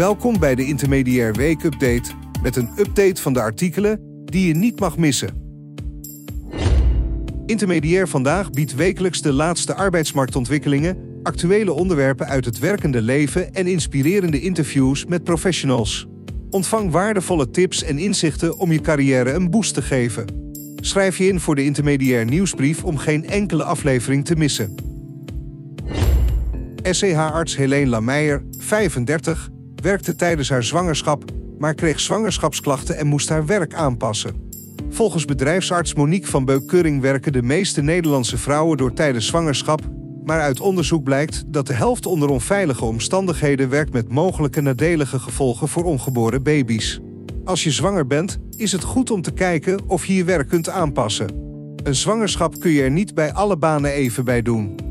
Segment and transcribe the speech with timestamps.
[0.00, 2.10] Welkom bij de Intermediair Week Update
[2.42, 5.28] met een update van de artikelen die je niet mag missen.
[7.46, 14.40] Intermediair vandaag biedt wekelijks de laatste arbeidsmarktontwikkelingen, actuele onderwerpen uit het werkende leven en inspirerende
[14.40, 16.06] interviews met professionals.
[16.50, 20.24] Ontvang waardevolle tips en inzichten om je carrière een boost te geven.
[20.76, 24.74] Schrijf je in voor de Intermediair nieuwsbrief om geen enkele aflevering te missen.
[26.82, 31.24] SCH-arts Helene Lameijer, 35, werkte tijdens haar zwangerschap,
[31.58, 34.48] maar kreeg zwangerschapsklachten en moest haar werk aanpassen.
[34.90, 39.80] Volgens bedrijfsarts Monique van Beukeuring werken de meeste Nederlandse vrouwen door tijdens zwangerschap,
[40.24, 45.68] maar uit onderzoek blijkt dat de helft onder onveilige omstandigheden werkt met mogelijke nadelige gevolgen
[45.68, 47.00] voor ongeboren baby's.
[47.44, 50.68] Als je zwanger bent, is het goed om te kijken of je je werk kunt
[50.68, 51.28] aanpassen.
[51.82, 54.89] Een zwangerschap kun je er niet bij alle banen even bij doen.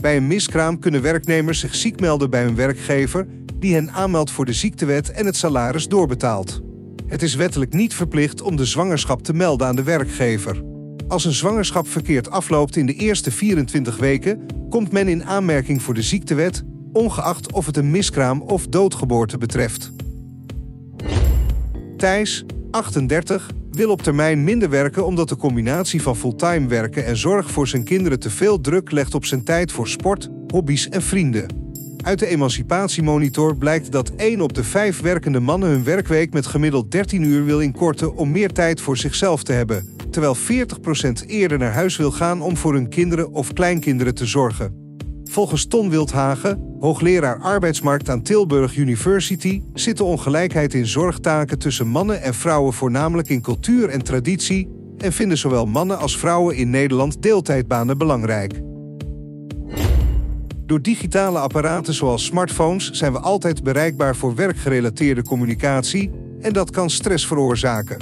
[0.00, 4.44] Bij een miskraam kunnen werknemers zich ziek melden bij hun werkgever, die hen aanmeldt voor
[4.44, 6.60] de ziektewet en het salaris doorbetaalt.
[7.06, 10.62] Het is wettelijk niet verplicht om de zwangerschap te melden aan de werkgever.
[11.08, 15.94] Als een zwangerschap verkeerd afloopt in de eerste 24 weken, komt men in aanmerking voor
[15.94, 19.92] de ziektewet, ongeacht of het een miskraam of doodgeboorte betreft.
[21.96, 27.50] Thijs, 38, wil op termijn minder werken omdat de combinatie van fulltime werken en zorg
[27.50, 31.46] voor zijn kinderen te veel druk legt op zijn tijd voor sport, hobby's en vrienden.
[32.02, 36.90] Uit de Emancipatiemonitor blijkt dat 1 op de 5 werkende mannen hun werkweek met gemiddeld
[36.90, 41.72] 13 uur wil inkorten om meer tijd voor zichzelf te hebben, terwijl 40% eerder naar
[41.72, 44.74] huis wil gaan om voor hun kinderen of kleinkinderen te zorgen.
[45.24, 52.22] Volgens Ton Wildhagen, hoogleraar arbeidsmarkt aan Tilburg University, zit de ongelijkheid in zorgtaken tussen mannen
[52.22, 57.22] en vrouwen voornamelijk in cultuur en traditie en vinden zowel mannen als vrouwen in Nederland
[57.22, 58.60] deeltijdbanen belangrijk.
[60.66, 66.90] Door digitale apparaten zoals smartphones zijn we altijd bereikbaar voor werkgerelateerde communicatie en dat kan
[66.90, 67.98] stress veroorzaken.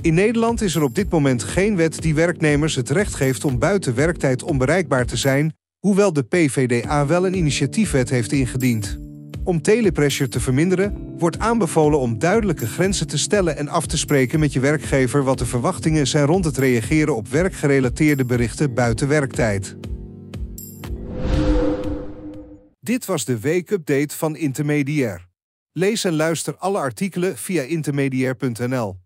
[0.00, 3.58] In Nederland is er op dit moment geen wet die werknemers het recht geeft om
[3.58, 8.98] buiten werktijd onbereikbaar te zijn, hoewel de PVDA wel een initiatiefwet heeft ingediend.
[9.44, 14.40] Om telepressure te verminderen, wordt aanbevolen om duidelijke grenzen te stellen en af te spreken
[14.40, 19.76] met je werkgever wat de verwachtingen zijn rond het reageren op werkgerelateerde berichten buiten werktijd.
[22.80, 25.26] Dit was de weekupdate van Intermediair.
[25.72, 28.96] Lees en luister alle artikelen via intermediair.nl.